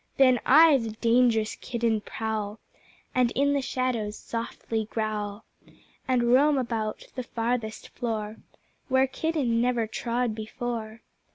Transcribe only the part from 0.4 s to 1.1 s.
I, the